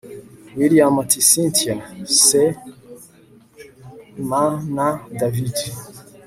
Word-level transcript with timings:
william 0.59 0.93
ati 1.03 1.19
cyntia 1.29 1.75
se 2.23 2.43
mn 4.29 4.77
david 5.19 5.55